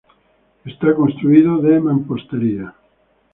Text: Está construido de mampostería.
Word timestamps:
Está 0.65 0.95
construido 0.95 1.59
de 1.61 1.73
mampostería. 1.79 2.67